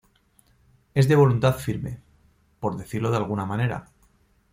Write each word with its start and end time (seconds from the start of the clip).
es 0.95 1.07
de 1.07 1.15
voluntad 1.15 1.57
firme. 1.59 2.01
por 2.59 2.75
decirlo 2.75 3.11
de 3.11 3.17
alguna 3.17 3.45
manera. 3.45 3.85